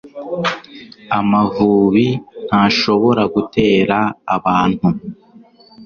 [1.19, 2.07] amavubi
[2.47, 3.97] ntashobora gutera
[4.35, 4.87] abantu